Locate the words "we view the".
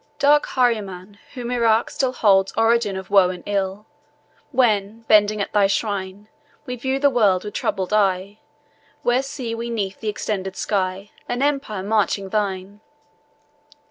6.65-7.11